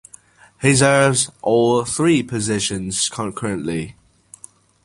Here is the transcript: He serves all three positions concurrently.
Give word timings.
He 0.63 0.75
serves 0.75 1.29
all 1.43 1.85
three 1.85 2.23
positions 2.23 3.07
concurrently. 3.07 3.97